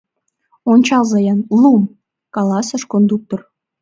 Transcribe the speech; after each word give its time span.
—Ончалза-ян, 0.71 1.39
лум!— 1.61 1.83
каласыш 2.35 2.83
кондуктор. 2.91 3.39